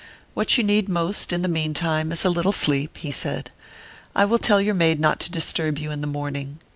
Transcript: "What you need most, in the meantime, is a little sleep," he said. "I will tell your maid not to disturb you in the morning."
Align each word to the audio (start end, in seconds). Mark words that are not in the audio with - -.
"What 0.33 0.57
you 0.57 0.63
need 0.63 0.89
most, 0.89 1.31
in 1.31 1.43
the 1.43 1.47
meantime, 1.47 2.11
is 2.11 2.25
a 2.25 2.31
little 2.31 2.51
sleep," 2.51 2.97
he 2.97 3.11
said. 3.11 3.51
"I 4.15 4.25
will 4.25 4.39
tell 4.39 4.59
your 4.59 4.73
maid 4.73 4.99
not 4.99 5.19
to 5.19 5.31
disturb 5.31 5.77
you 5.77 5.91
in 5.91 6.01
the 6.01 6.07
morning." 6.07 6.57